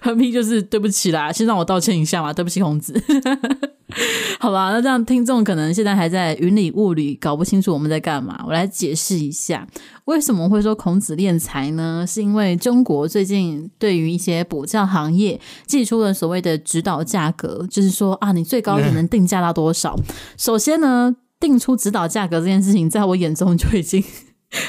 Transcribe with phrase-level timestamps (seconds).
[0.00, 2.94] 横批就是对不起啦，先让我道歉一下嘛，对不起，孔子。
[4.38, 8.38] 好吧，那这样听众可能现在还在云里雾里，搞不清楚我们在干嘛。
[8.46, 9.66] 我来解释一下，
[10.04, 12.04] 为什么会说孔子敛财呢？
[12.06, 19.98] 是因为中国最近对于一些补教行业寄出了所谓的指导价格，就是说啊，你最高只能定价到多少？
[20.36, 24.04] 首先呢，定出指导价格这件事情，在我眼中就已经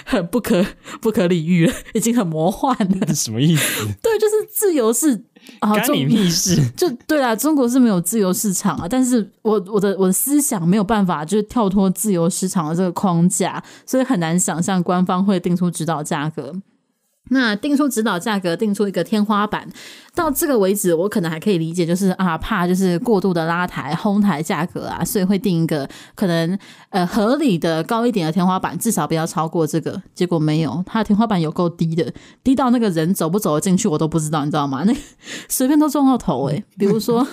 [0.05, 0.65] 很不可
[1.01, 3.07] 不可理喻了，已经很魔幻了。
[3.15, 3.85] 什么意思？
[4.01, 5.25] 对，就是自由是。
[5.61, 6.61] 啊，干你屁事！
[6.75, 16.53] 就对啦，中国是没有自由市场啊，但是我我的我的思想没有办法就是跳脱自由市场的这个框架，所以很难想象官方会定出指导价格。
[17.29, 19.67] 那定出指导价格，定出一个天花板，
[20.13, 26.57] 到这个为止，我可能还可以理解，就是啊，怕就是过度的拉抬、哄抬价格啊，所以会定一个可能
[26.89, 30.01] 呃合理的高一点的天花板，至少不要超过这个。
[30.13, 32.13] 结果没有，它的天花板有够低的，
[32.43, 34.83] 低到那个人走不走得进去我都不知道，你知道吗？
[34.85, 34.93] 那
[35.47, 37.25] 随便都撞到头诶、比如说，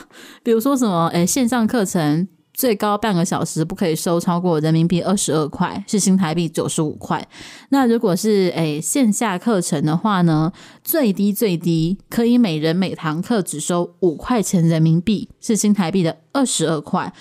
[0.42, 2.28] 比如说什么诶、线上课程。
[2.56, 7.24] 最高半个小时不可以收超过人民币二十二块，是新台币九十五块。
[7.68, 10.50] 那如果是诶线下课程的话呢，
[10.82, 17.12] 最低最低可以每人每堂课只收五块钱人民币，是新台币的二十二块。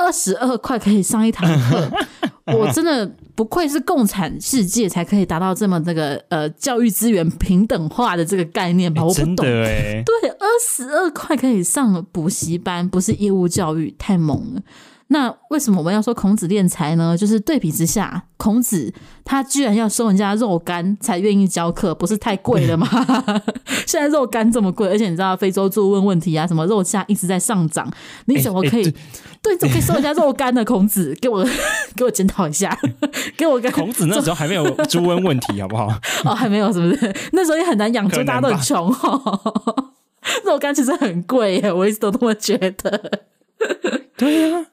[0.00, 1.90] 二十二块可以上一堂课，
[2.56, 3.04] 我真的
[3.34, 9.02] 不愧是共产世界才可以达到这么这个呃教育资源平等化的这个概念吧？
[9.02, 10.04] 我不懂，对，
[10.37, 14.62] 二十二块可以上补习班，不是义务教育，太猛了。
[15.10, 17.16] 那为什么我们要说孔子敛财呢？
[17.16, 18.92] 就是对比之下，孔子
[19.24, 22.86] 他居然要收人家肉干才愿意教课，不是太贵了吗？
[23.86, 27.90] 现在肉干这么贵，而且你知道非洲猪瘟问题啊，什么肉价一直在上涨，
[28.26, 28.84] 你怎么可以？
[28.84, 28.94] 欸欸、
[29.40, 30.62] 对，怎么可以收人家肉干呢？
[30.62, 31.42] 孔子，给我
[31.96, 32.78] 给我检讨一下，
[33.34, 35.86] 给我个孔子那时候还没有猪瘟问题，好不好？
[36.26, 37.16] 哦，还没有，是不是？
[37.32, 39.87] 那时候也很难养猪，大家都很穷哦。
[40.44, 43.22] 肉干其实很贵耶，我一直都这么觉得。
[44.16, 44.66] 对呀、啊。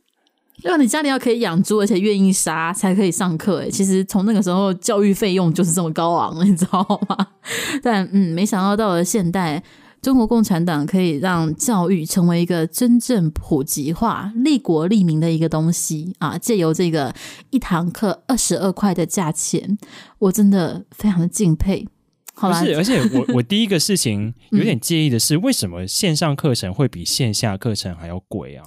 [0.63, 3.57] 要你家里要可以养猪，而且愿意杀才可以上课。
[3.57, 7.27] 诶，其实从那个时候教育费用就是这么高昂，你知道吗？
[7.83, 9.61] 但嗯，没想到到了现代，
[10.01, 16.35] 中国共产党可以让教育成为一个真正普及化、利国利民的一个东西啊！
[16.35, 17.13] 借由这个
[17.51, 19.77] 一堂课二十二块的价钱，
[20.17, 21.87] 我真的非常的敬佩。
[22.35, 28.66] 不是， 而且我 我第一个事情有点介意的是，为什么线上课程会比线下课程还要贵啊？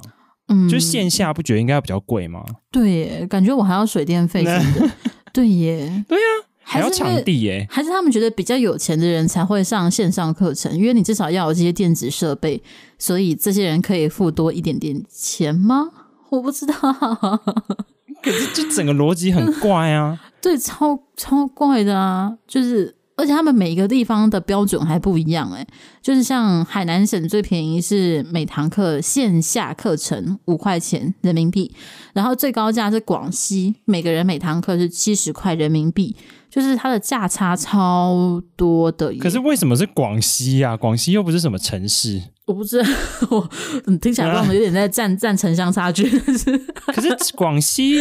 [0.48, 2.42] 嗯，就线下不觉得应该要比较贵吗？
[2.72, 4.90] 对耶，感觉我还要水电费什么的。
[5.30, 6.24] 对耶，对呀，
[6.62, 12.62] 还要场地耶，还是他们觉得比较有钱的人才会上线上课程，因为你至少要有这些电子设备，
[12.98, 15.90] 所以这些人可以付多一点点钱吗？
[16.30, 16.74] 我不知道。
[18.22, 22.96] 可是就整个逻辑很怪啊，对，超超怪的啊，就是。
[23.18, 25.66] 而且他们每一个地方的标准还不一样诶，
[26.00, 31.74] 就是像海南省最便宜是每堂课线下课程五块钱人民币，
[32.14, 36.14] 然后最高价是广西，每个人每堂课是七十块人民币，
[36.48, 39.12] 就是它的价差超多的。
[39.16, 40.76] 可是为什么是广西啊？
[40.76, 42.88] 广西又不是什么城市，我不知道，
[43.30, 46.08] 我听起来我们有点在占占 城乡差距。
[46.94, 47.96] 可是广西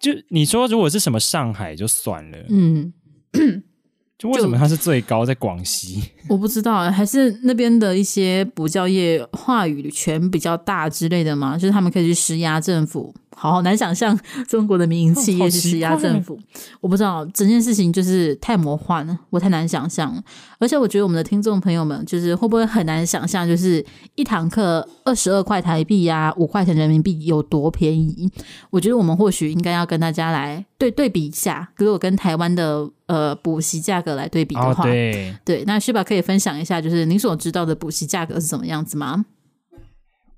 [0.00, 2.92] 就你说如果是什么上海就算了，嗯。
[4.18, 6.02] 就为什么它是最高在广西？
[6.28, 11.58] 我不知道，还是那边的一些补教业话语权比较大之类的吗？
[11.58, 13.14] 就是他们可以去施压政府。
[13.38, 16.38] 好，好难想象 中国的民营企业去施压政府，
[16.80, 20.22] 我不知道整件事情就是太魔幻了，我太难想象了。
[20.58, 28.30] 而且我觉得我们的听众朋友们就是会不会很难想象，就是一堂课二十二块台币呀，五块钱人民币有多便宜？
[28.70, 39.26] 我觉得我们或许应该要跟大家来对对比一下，如果跟台湾的呃补习价格来对比的话，哦、对对，那旭宝可以分享一下，就是您所知道的补习价格是怎么样子吗？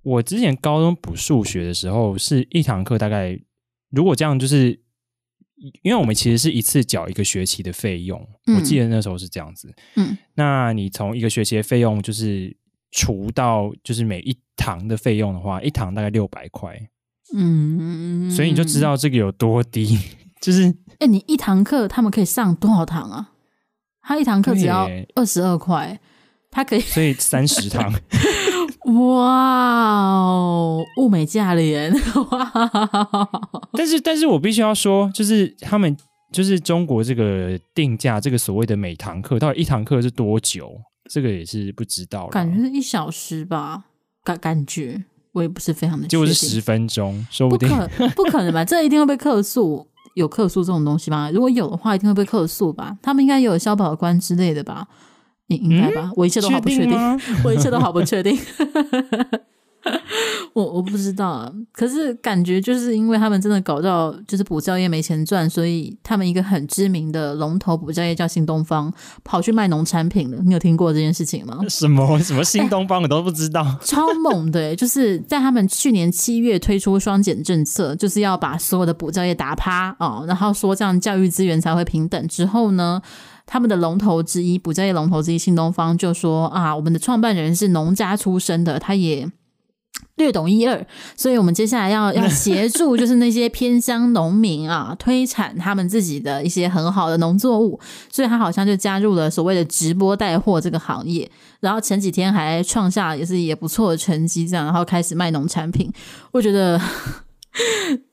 [0.08, 3.38] 我之前高中补数学的时候，是一堂课大概，
[3.90, 4.80] 如果这样，就是
[5.82, 9.74] 因为我们其实是一次缴一个学期的费用，嗯，我记得那时候是这样子。
[9.96, 12.56] 嗯，那你从一个学期的费用就是
[12.90, 16.74] 除到就是每一堂的费用的话，一堂大概六百块。
[17.36, 19.98] 嗯，所以你就知道这个有多低，
[20.40, 20.68] 就是
[21.00, 23.32] 哎，欸，你一堂课他们可以上多少堂啊？
[24.00, 26.00] 他一堂课只要二十二块，
[26.50, 27.92] 他可以， 所以三十堂。
[29.06, 31.92] 哇哦，物美价廉。
[32.30, 32.52] 哇
[33.76, 35.94] 但是，但是我必须要说，就是他们
[36.32, 40.80] 就是中国这个定价，这个所谓的每堂课到底一堂课是多久？
[41.10, 43.84] 这个也是不知道，感觉是一小时吧，
[44.24, 45.02] 感感觉
[45.32, 48.64] 我也不是非常的就是十分钟，说不定不可不可能吧？
[48.64, 51.30] 这一定会被客诉，有客诉这种东西吗？
[51.32, 52.96] 如果有的话，一定会被客诉吧？
[53.02, 54.86] 他们应该有消保官之类的吧？
[55.48, 56.02] 应应该吧？
[56.04, 58.38] 嗯、 我一切都好不确定，定 我一切都好不确定。
[60.54, 68.92] 我我不知道啊，可是感觉就是因为他们真的搞到就是补教业没钱赚，所以他们一个很知名的龙头补教业叫新东方，
[69.22, 70.38] 跑去卖农产品了。
[70.44, 71.60] 你有听过这件事情吗？
[71.68, 82.26] 什么什么新东方我都不知道，欸、超猛的、欸，就是在他们去年七月推出双减政策，就是要把所有的补教业打趴哦，然后说这样教育资源才会平等。
[82.26, 83.00] 之后呢，
[83.48, 89.28] 他们的龙头之一补教业龙头之一新东方就说啊，我们的创办人是农家出身的，他也。
[90.16, 90.84] 略懂一二，
[91.16, 97.78] 所以我们接下来要 要协助，就是那些偏乡农民啊，推产他们自己的一些很好的农作物，
[98.10, 101.28] 所以他好像就加入了所谓的直播带货这个行业，
[101.60, 105.90] 然后前几天还创下也是也不错的成绩，这样，然后开始卖农产品，
[106.32, 106.80] 我觉得，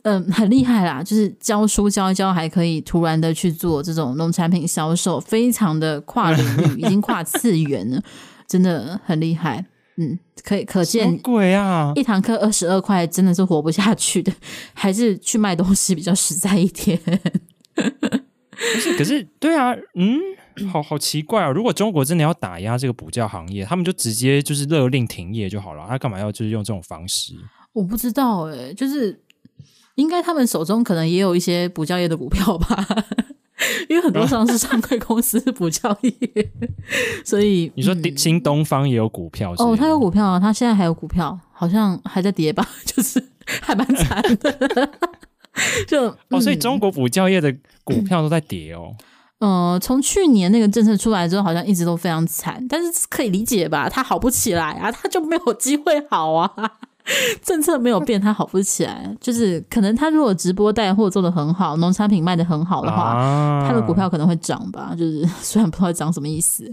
[0.03, 8.01] 嗯， 很厉害啦，就是教书教一教，还可以突然的去做这种农产品销售，非常的跨领域，已经跨次元了，
[8.47, 9.65] 真的很厉害。
[9.97, 11.93] 嗯，可以可见，贵啊！
[11.95, 14.29] 一堂课二十二块，真的是活不下去的，
[14.73, 16.99] 还是去卖东西比较实在一点。
[17.73, 20.19] 可是，可是，对啊，嗯，
[20.69, 21.49] 好好奇怪啊！
[21.49, 27.33] 如果中国真的要打压这个补教行业，他们就直接就是勒令停业就好了，他干嘛要就是用这种方式？
[27.71, 29.17] 我不知道哎、欸，就是
[29.95, 32.85] 应该他们手中可能也有一些补教业的股票吧。
[33.89, 36.51] 因为很多上市上柜公司是补教业，
[37.23, 43.23] 所以你说新东方也有股票哦，他有股票啊，他现在还有股票，好像还在跌吧，就是
[43.61, 44.89] 还蛮惨的。
[45.87, 48.93] 就 哦，所以中国补教业的股票都在跌哦。
[49.39, 53.87] 嗯、 呃，从去年那个政策出来之后，好像一直都非常惨，但是可以理解吧？
[53.87, 56.51] 它好不起来啊，它就没有机会好啊。
[57.43, 59.15] 政策没有变，他好不起来。
[59.21, 64.95] 就是可能他如果直播带货做得很好，农产品卖得很好的话，啊、他的股票可能会涨吧。
[64.97, 66.69] 就是 虽然不知道涨什么意思，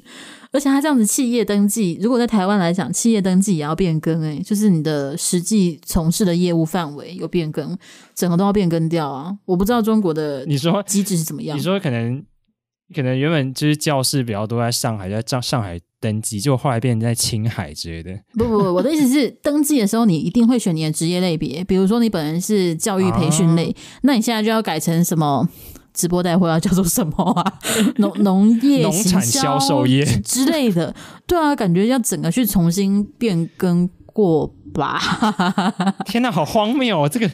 [0.51, 7.77] 而且他这样子企业登记，如果在台湾来讲，企业登记也要变更诶、欸，就是你的实际从事的业务范围有变更，
[8.15, 9.37] 整个都要变更掉啊。
[9.45, 11.57] 我不知道中国的你说机制是怎么样？
[11.57, 12.25] 你说可能
[12.95, 15.81] 可能原本就是教室比较多在上海，在上上海。
[16.03, 18.13] 登记就后来变成在青海之类的。
[18.37, 25.49] 不不不，我的意思是， 登记的时候你一定会选你的职业类别，比如说你本人是教育培训类，啊、那你现在就要改成什么
[25.95, 27.55] 直播带货要叫做什么啊？
[27.99, 30.93] 农农业农产销售业之类的。
[31.25, 34.99] 对啊，感觉要整个去重新变更过吧？
[36.07, 37.09] 天哪，好荒谬哦！
[37.09, 37.31] 这个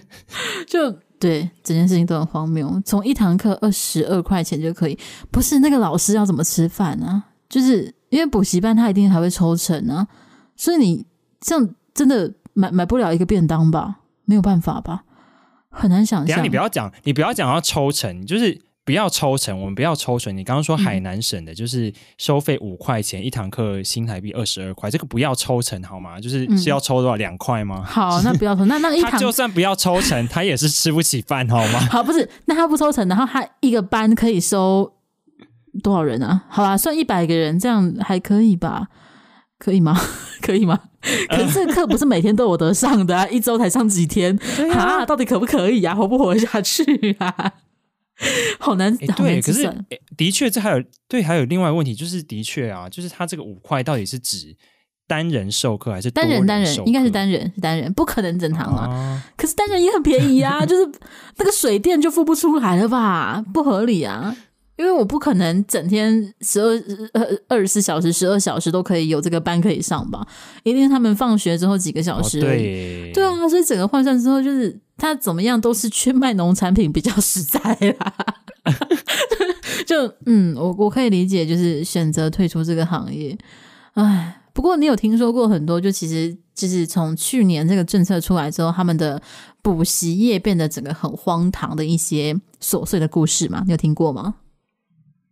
[0.66, 2.82] 就对，整件事情都很荒谬。
[2.85, 4.99] 从一堂课二十二块钱就可以，
[5.31, 7.25] 不是那个老师要怎么吃饭呢？
[7.49, 7.94] 就是。
[8.11, 10.09] 因为补习班他一定还会抽成呢、啊，
[10.56, 11.05] 所以你
[11.41, 13.97] 这样真的买买不了一个便当吧？
[14.25, 15.05] 没有办法吧？
[15.69, 16.43] 很难想象。
[16.43, 19.61] 你不要讲，你不要讲要抽成，就是不要抽成。
[19.61, 20.35] 我们不要抽成。
[20.35, 26.19] 你刚刚说海南省的，就是收费五块钱、嗯、一堂课，新台币二十二块，这个不要抽成好吗？
[26.19, 27.85] 就是是要抽多少两块吗？
[27.87, 28.65] 好，那不要抽。
[28.65, 31.81] 那那 一堂就算不要抽成，他也是吃不起饭好吗？
[31.93, 34.94] 好，不是，那他不抽成，然后他一个班可以收。
[35.82, 36.44] 多少人啊？
[36.48, 38.89] 好吧，算一百个人，这样还可以吧？
[39.58, 39.96] 可以吗？
[40.43, 40.81] 可以吗？
[41.29, 44.36] 可是这个课不是每天都有得上的啊，一周才上几天
[44.72, 45.05] 啊？
[45.06, 45.94] 到底可不可以啊？
[45.94, 47.53] 活不活下去啊？
[48.58, 54.56] 好难，欸、对，可是、欸、的确，这还有对，还有另外一个问题，就是的确啊，就是他这个五块到底是指
[55.06, 56.10] 单人授课还是？
[56.10, 56.44] 单人？
[56.46, 58.89] 单人应该是单人，是单人，不可能整堂啊。
[58.89, 60.91] 啊可是单人也很便宜啊， 就是
[61.37, 63.44] 那个水电就付不出来了吧？
[63.55, 64.37] 不合理啊。
[64.77, 66.69] 因为我不可能整天十二
[67.13, 70.25] 呃二十四小时十二小时都可以有这个班可以上吧，
[70.63, 72.39] 一定是他们放学之后几个小时。
[72.39, 77.58] 哦、对对啊，所以整个换算之后，就是他怎么样都是去卖农产品比较实在
[77.98, 78.14] 啦。
[79.86, 83.38] 就嗯，我我可以理解，就是选择退出这个行业。
[83.94, 89.22] 唉，不过你有听说过很多，就其实就是从去年这个政策出来之后，他们的
[89.62, 93.62] 补习业变得整个很荒唐的一些琐碎的故事吗？
[93.64, 94.34] 你有听过吗？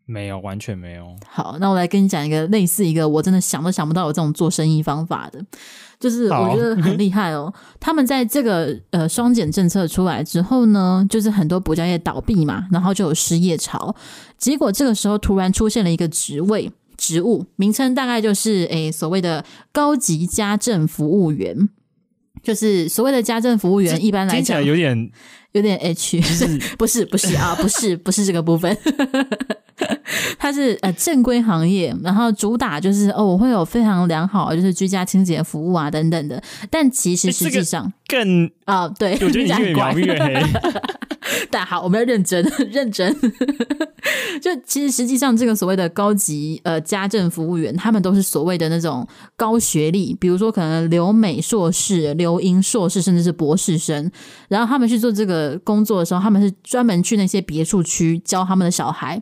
[0.07, 1.15] 没有，完全没有。
[1.29, 5.45] 好，那我来跟你讲一个类似一个我真的想都想不到有这种做生意方法的，
[5.99, 7.53] 就是我觉得很厉害哦。
[7.81, 13.95] 他们在这个呃双减政策出来之后呢，就是很多补教业倒闭嘛，然后就有失业潮。
[14.39, 21.69] 结果这个时候突然出现了一个职位职务，名称大概就是诶所谓的高级家政服务员。
[22.43, 25.11] 就是所谓的家政服务员，一般来讲有点
[25.51, 26.21] 有点 H，
[26.79, 28.77] 不是不是啊，不是不是这个部分，
[30.39, 40.43] 它是呃正规行业，然后主打就是哦，我会有非常良好就是居家清洁服务啊等等的，但其实实际上更啊、哦，对，我觉得你越描越黑。
[41.51, 43.15] 但好，我们要认真认真。
[44.41, 54.09] 就其实实际上，这个所谓的高级呃家政服务员，他们都是所谓的那种高学历，比如说可能留美硕士、留英硕士，甚至是博士生。
[54.49, 59.21] 然后他们去做这个工作的时候，他们是专门去那些别墅区教他们的小孩。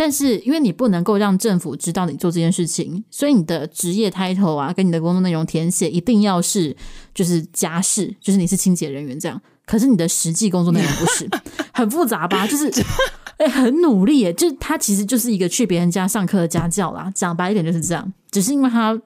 [0.00, 6.74] 但是因为你不能够让政府知道你做这件事情，所以你的职业 title 啊，跟你的工作内容填写一定要是
[7.12, 9.38] 就是家事，就是你是清洁人员这样。
[9.66, 11.28] 可是你的实际工作内容不是
[11.74, 12.46] 很复杂吧？
[12.46, 12.70] 就是
[13.36, 17.12] 哎、欸，很努力耶，就他其实就是一个去别人家上课的家教啦。
[17.14, 18.98] 讲白一点就是这样，只是因为他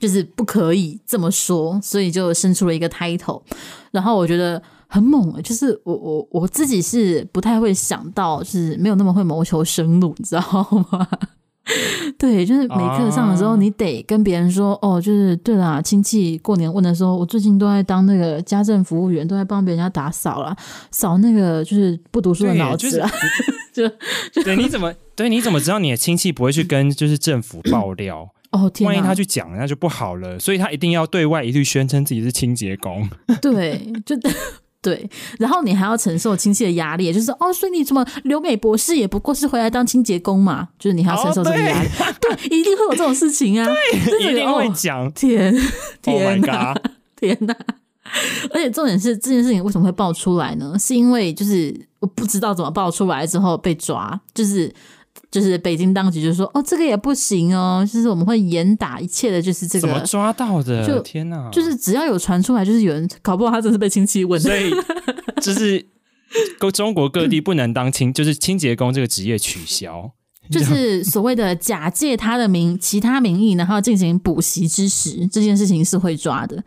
[0.00, 3.42] 就是不可以这么说，所以就生出了一个 title。
[3.90, 4.62] 然后我觉得
[4.94, 10.42] 很猛，就是我我我自己是不太会想到，就是没有那么会谋求生路，你知道
[10.92, 11.08] 吗？
[12.16, 20.56] 对，就是每课上的时候，你得跟别人说、啊、哦，就是对啦，亲戚过年问的时候，我最近都在当那个家政服务员，都在帮别人家打扫啦，
[20.92, 23.10] 扫那个就是不读书的脑子啊。
[23.74, 23.88] 就，
[24.30, 25.28] 就对，你怎么对？
[25.28, 28.28] 你怎么知道你的亲戚不会去跟就是政府爆料？
[28.52, 30.38] 哦，天，万一他去讲，那就不好了。
[30.38, 33.08] 所以他一定要对外一律宣称自己是清洁工。
[33.42, 34.16] 对，就。
[34.84, 40.68] 对，然后你还要承受亲戚的压力，就是哦，所以你怎么留美博士也不过是回来当清洁工嘛？
[40.78, 43.66] 就是你还要承受这个压力，哦、对，对，一定会有这种事情啊，
[44.10, 45.10] 对，一定会讲。
[45.12, 45.54] 天，
[46.02, 46.76] 天哪，oh、
[47.16, 47.56] 天哪！
[48.52, 50.76] 而且重点是这件事情为什么会爆出来呢？
[50.78, 54.70] 是因为就是我不知道怎么爆出来之后被抓，就是。
[55.34, 60.86] 就是北京当局就说哦，这个也不行哦，就是我们会严打一切的，就是这个怎么抓到的？
[60.86, 61.50] 就天哪！
[61.50, 64.70] 就是只要有传出来，就是有人搞不好他真是被亲戚问的，所以
[65.42, 65.84] 就是
[66.72, 70.12] 中国各地不能当清， 就是清洁工这个职业取消，
[70.48, 76.62] 就是所谓的假借他的名其他名义，然后进行补习之实，这件事情是会抓的。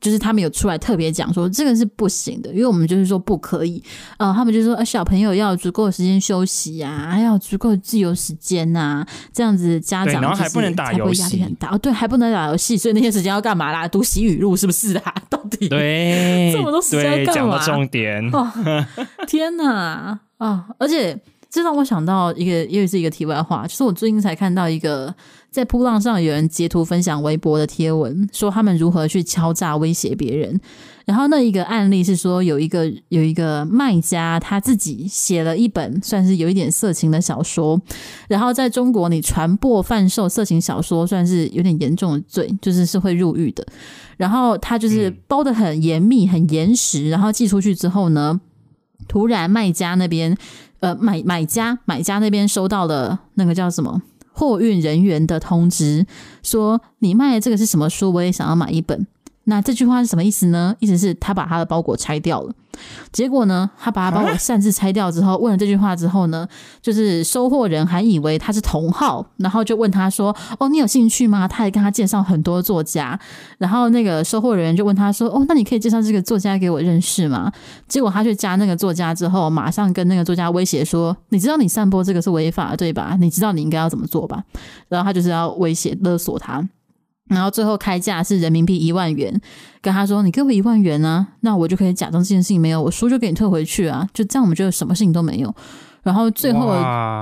[0.00, 3.82] 就是他们有出来特别讲说这个是不行的，因为我们就是说不可以。
[4.16, 11.78] 呃，他们就说，呃，小朋友要有足够的时间休息啊，还要足够的自由时间呐，啊，这样子家长然后还不能打游戏，压力很大哦。
[11.78, 13.86] 对，还不能打游戏，所以那些时间要干嘛啦？
[13.86, 15.14] 读习语录是不是啊？
[15.28, 17.58] 到底对这么多时间干嘛？
[17.58, 18.50] 讲重点哦，
[19.26, 20.64] 天哪啊，哦！
[20.78, 21.18] 而且
[21.50, 25.14] 这让我想到一个，又是一个题外话，就是我最近才看到一个。
[25.50, 30.60] 在扑浪上有人截图分享微博的贴文，说他们如何去敲诈威胁别人。
[31.04, 37.80] 然后那一个案例是说，有一个有一个卖家他自己写了一本算是有一点色情的小说，
[38.28, 43.66] 然后在中国你传播贩售色情小说算是有点严重的罪，就是是会入狱的。
[44.16, 48.40] 然后他就是包的很严密、很严实，然后寄出去之后呢，
[49.08, 50.36] 突然卖家那边
[50.78, 54.00] 呃买买家买家那边收到了那个叫什么？
[54.40, 56.06] 货运人员的通知
[56.42, 58.10] 说：“你卖的这个是什么书？
[58.10, 59.06] 我也想要买一本。”
[59.44, 60.74] 那这句话是什么意思呢？
[60.78, 62.54] 意思是他把他的包裹拆掉了。
[63.12, 66.46] 结果呢，他把他包裹擅自拆掉之后，问了这句话之后呢，
[66.80, 73.18] 就是收货人还以为他是同号，然后就问他说：“哦，你有兴趣吗？”他还跟他介绍很多作家，
[73.58, 77.50] 然后那个收货人员就问他说：“哦，那你可以介绍这个作家给我认识吗？”
[77.88, 83.16] 结果他去加那个作家之后，马上跟那个作家威胁说：“你知道你散播这个是违法，对吧？
[83.20, 84.42] 你知道你应该要怎么做吧？”
[84.88, 86.66] 然后他就是要威胁勒索他。
[87.30, 89.40] 然后最后开价是人民币一万元，
[89.80, 95.54] 跟他说：“你给我一万元啊，那我就可以假装这件事情没有，我书就给你退回去啊，就这样，我们就什么事情都没有。”
[96.02, 96.74] 然后最后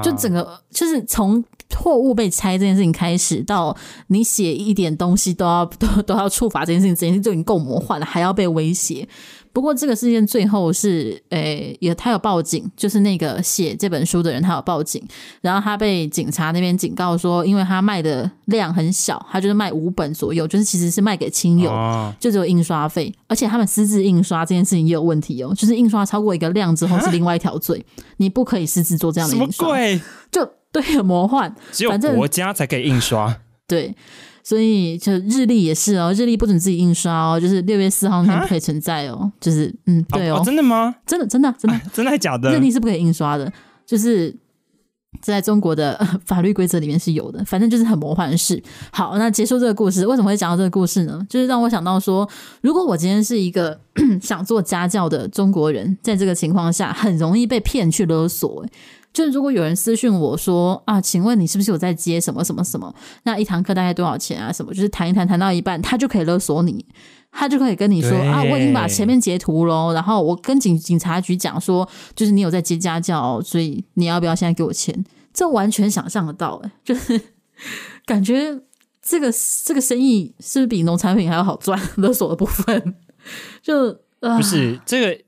[0.02, 1.42] 就整个就是从
[1.76, 9.06] 货物被拆这件事情开始，到你写一点东西都要都都要处罚这件事情，这件事情就已经够魔幻了，还要被威胁。
[9.52, 15.02] 不过这个事件最后是，诶、欸，也他有报警，就是那个写这本书的人他有报警，
[15.40, 27.84] 然后他被警察那边警告说，因为他卖的量很小，他就是卖五本左右，就是其实是卖给亲友，哦、就只有印刷费，而且他们私自印刷这件事情也有问题哦，就是印刷超过一个量之后是另外一条罪，
[28.18, 29.68] 你不可以私自做这样的印刷，
[30.30, 33.36] 就对，很魔幻，只有国家才可以印刷，
[33.66, 33.94] 对。
[34.48, 40.94] 所以就日历也是哦，日历不准自己印刷哦，就是六月四号那天不可以存在哦，就是嗯，对哦，哦，真的吗？
[41.04, 42.50] 真的真的真的真的还假的？
[42.50, 43.52] 日历是不可以印刷的，
[43.84, 44.34] 就是
[45.20, 48.62] 在中国的法律规则里面是有的，反正就是很魔幻的事。
[48.90, 51.20] 好，那结束这个故事，为什么会讲到这个故事呢？
[51.28, 52.26] 就是让我想到说，
[52.62, 53.78] 如果我今天是一个
[54.22, 58.64] 想做家教的中国人，在这个情况下，很容易被骗去勒索。
[59.12, 62.94] 就是如果有人私讯我说啊，请问你是不是有在接什么什么什么？
[63.24, 64.52] 那一堂课大概多少钱啊？
[64.52, 66.84] 什么就是谈一谈谈到一半，他就可以勒索你。
[67.30, 71.86] 他就可以跟你说啊，我已经把前面截图了，然后我跟警警察局讲说，
[72.16, 75.04] 就是你有在接家教，所以你要不要现在给我钱？
[75.34, 77.20] 这完全想象得到，哎，就是
[78.06, 78.58] 感觉
[79.02, 79.30] 这个
[79.62, 81.78] 这个生意是不是比农产品还要好赚？
[81.96, 82.94] 勒索的部分
[83.62, 85.22] 就、啊、不是这个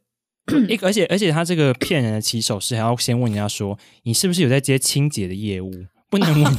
[0.68, 5.70] 一个，而且而且他这个骗人的起手是还要先问人家说，你是不是有在接清洁的业务？
[6.10, 6.52] 不能问，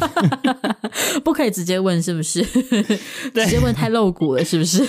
[1.25, 2.41] 不可以直接问，是不是？
[2.41, 4.79] 直接问太露骨了，是不是？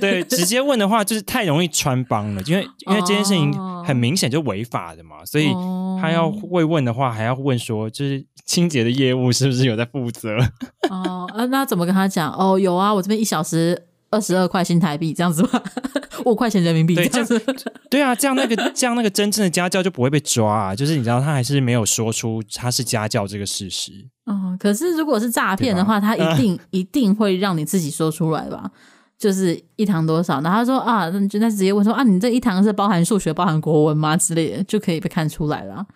[0.00, 3.52] 对，直接问的话就是太容易穿帮了，因为因为这件事情
[3.84, 5.52] 很明显就违法的嘛，所以
[6.00, 10.38] 他要会问的话，还要问说，就是清洁的业务是不是有在负责？
[10.90, 12.32] 哦，呃，那怎么跟他讲？
[12.32, 13.89] 哦，有啊，我这边一小时。
[14.10, 15.62] 二十二块新台币这样子吧，
[16.26, 17.38] 五块钱人民币这样子。
[17.38, 17.54] 对，
[17.90, 20.74] 对啊，这样那个这样那个真正的家教就不会被抓啊。
[20.74, 23.92] 就是你知道，他还是没有说出他是家教这个事实。
[24.26, 28.70] 嗯，可是如果是诈骗的话，他一定、 呃、一定会让你自己说出来吧？
[29.18, 30.40] 就是一堂多少？
[30.40, 34.16] 然后他说啊，那就那直接问说啊，你这一堂是包含数学、包含国文吗？
[34.16, 35.86] 之类的，就可以被看出来了。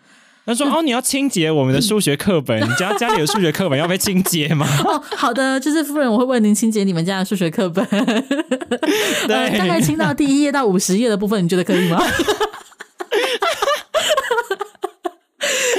[0.47, 7.87] 他说：“哦，你要清洁我们的数学课本，你 家家里有数学课本要被清洁吗？” 哦，好的，就是夫人，我会为您清洁你们家的数学课本。
[9.27, 11.99] 对、呃，大概清到第一页到五十页的部分，你觉得可以吗？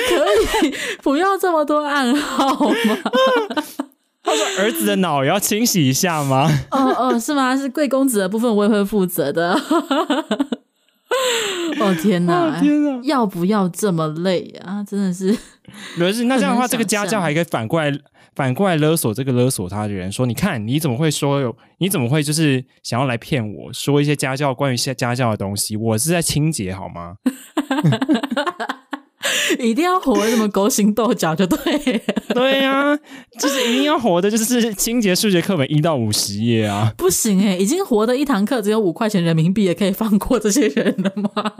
[0.09, 2.97] 可以，不要这么多暗号吗？
[4.23, 7.55] 他说：“儿子的脑也要清洗一下吗？”哦哦，是吗？
[7.55, 9.55] 是贵公子的部分，我也会负责的。
[11.79, 12.59] 哦天哪！
[12.59, 12.99] 天哪！
[13.03, 14.83] 要不要这么累啊？
[14.83, 15.35] 真的是，
[15.97, 17.91] 不是那这样的话，这个家教还可以反过来
[18.35, 21.55] 反过来勒索这个勒索他的人，说：你看你怎么会说有？
[21.79, 25.75] 你怎么会就是想要来骗我说一些家教关于些家教的东西？
[25.75, 27.15] 我是在清洁好吗？
[29.59, 32.01] 一定要活得这么勾心斗角就对，
[32.33, 32.99] 对呀、啊，
[33.39, 41.53] 就是一定要活的，就是清洁数学课本一到五十页啊，不行哎、欸，已经活的一堂课只有五块钱人民币，也可以放过这些人了吗？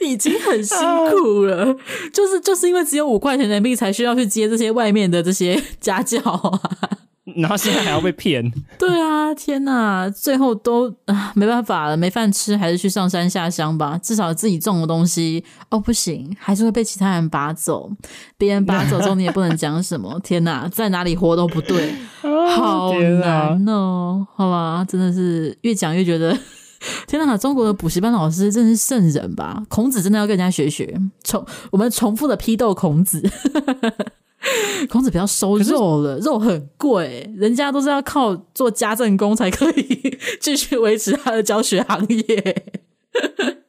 [0.00, 0.78] 已经很辛
[1.10, 1.76] 苦了，
[2.12, 6.60] 就是就是因为只有五块钱人民币，才需要去接这些外面的这些家教啊。
[7.38, 10.10] 然后现在还要被骗， 对啊，天哪！
[10.10, 13.98] 最后都啊没办法了，没饭吃，还是去上山下乡吧。
[14.02, 17.90] 至少自己种的东西哦，不行，还是会被其他人拔走。
[18.36, 20.18] 别人拔走之后，你也不能讲什么。
[20.24, 21.94] 天哪，在哪里活都不对，
[22.56, 24.26] 好难哦。
[24.34, 26.36] 好吧，真的是越讲越觉得，
[27.06, 27.36] 天哪！
[27.36, 29.62] 中国的补习班老师真是圣人吧？
[29.68, 33.22] 孔子真的要跟人家学学，重我们重复的批斗孔子。
[34.88, 42.36] 孔子不要收肉了，肉很贵，人家都是要靠做家政工才可以 继续维持他的教学行业。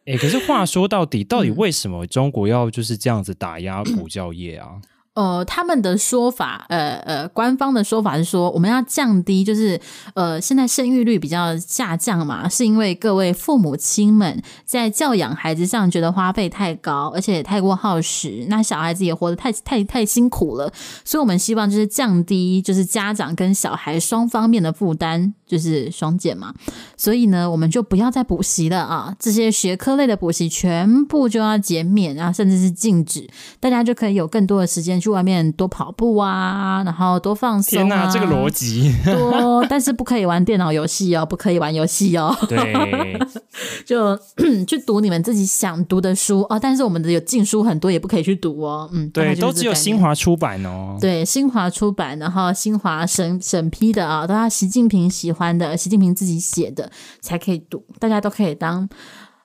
[0.06, 4.82] 哎、欸，可是话说到底，到底为什么中国要就是这样子打压 补教业啊？
[5.20, 9.78] 呃，他们的说法，呃呃，官方的说法是说，我们要降低，就是
[10.14, 20.72] 呃，现在生育率比较下降嘛，是因为各位父母亲们在教养孩子上觉得花费太高，而且也太过耗时，那小孩子也活得太太太辛苦了，
[21.04, 26.54] 所以我们希望就是降低，就是家长跟小孩双方面的负担，就是双减嘛。
[26.96, 33.30] 所以呢，我们就不要再补习了啊，这些学科类的补习全部就要减免啊，甚至是禁止，
[33.60, 35.09] 大家就可以有更多的时间去。
[35.10, 37.84] 外面多跑步啊，然后多放松啊！
[37.84, 42.36] 天哪，这个逻辑多，但是不可以玩电脑游戏哦，不可以玩游戏哦。
[42.48, 43.20] 对，
[43.86, 44.18] 就
[44.66, 46.60] 去读你们自己想读的书哦。
[46.62, 48.90] 但是我们的有禁书很多，也不可以去读哦。
[48.94, 50.98] 嗯，对，都只有新华出版哦。
[51.02, 56.92] 对，新华出版，然后新华审审批的啊，都要习近平喜欢的，习近平自己写的
[57.22, 57.84] 才可以读。
[58.00, 58.88] 大家都可以当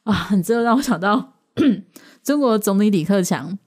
[0.04, 1.32] 啊，很值得让我想到
[2.22, 3.58] 中国总理李克强。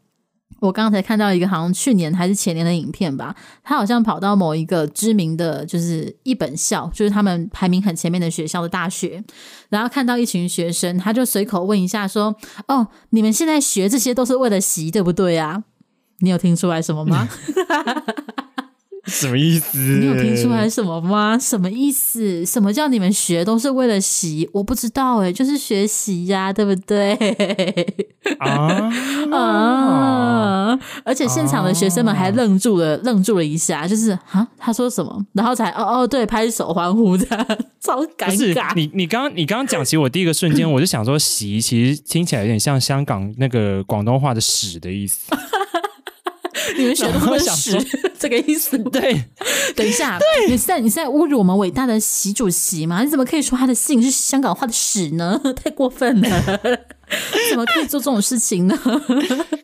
[0.59, 9.23] 我刚才看到一个好像去年还是前年的影片吧，他好像跑到某一个知名的就是一本校，就是他们排名很前面的学校的大学，
[9.69, 12.35] 然后看到一群学生，他就随口问一下说
[12.67, 15.63] ：“哦，你们现在学这些都是为了习，对不对啊？
[16.19, 17.27] 你有听出来什么吗？”
[19.07, 19.77] 什么意思？
[19.77, 21.37] 你有听出来什么吗？
[21.39, 22.45] 什么意思？
[22.45, 24.47] 什么叫你们学都是为了习？
[24.53, 27.13] 我不知道哎，就是学习呀，对不对？
[28.39, 28.91] 啊
[29.31, 30.79] 啊！
[31.03, 35.25] 而且现场的学生们还愣住了，愣住了一下，就是啊，他说什么？
[35.33, 37.25] 然后才哦哦，对，拍手欢呼，的
[37.79, 38.73] 超尴尬。
[38.75, 45.33] 你你刚你刚刚讲，其实我第一个瞬间我就想说，习其实听起来有点像香港那个广东话的屎的意思。
[46.77, 47.77] 你们学的都是屎，
[48.19, 48.77] 这个意思。
[48.77, 49.23] 对，
[49.75, 53.03] 等一下，对，你是在你是在侮辱我们伟大的习主席吗？
[53.03, 55.39] 你怎么可以说他的姓是香港话的屎呢？
[55.61, 56.59] 太过分了！
[57.49, 58.77] 怎么可以做这种事情呢？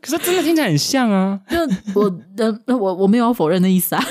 [0.01, 1.39] 可是真的听起来很像啊！
[1.49, 1.57] 就
[1.99, 2.03] 我
[2.37, 4.05] 呃，我我没有要否认的意思啊。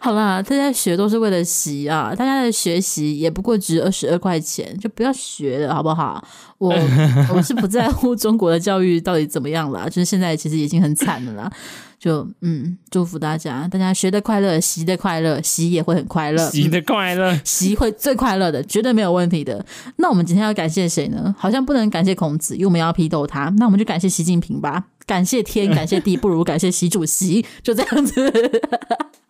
[0.00, 6.22] 好啦，大家学都是为了习啊，大家的学习也不过值二十二块钱，就不要学了，好不好？
[6.58, 6.72] 我
[7.34, 11.50] 我是不在乎中国的教育到底怎么样啦，就是现在其实已经很惨了啦。
[11.98, 19.64] 就嗯，祝福大家，大家学的快乐，习的快乐，习也会很快乐，习的快乐，习会最快乐的，绝对没有问题的。
[19.96, 21.34] 那我们今天要感谢谁呢？
[21.36, 23.52] 好像不能感谢孔子，因为我们要批斗他。
[23.58, 28.32] 那我们就感谢习近平吧，感谢天，感谢地，不如感谢习主席，就这样子。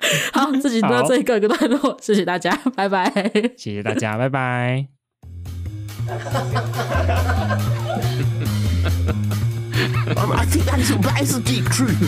[0.33, 3.13] 好，自己到这一个一个段落，谢谢大家，拜拜。
[3.57, 4.87] 谢谢大家，拜拜。
[10.31, 11.99] I think that's a deep truth.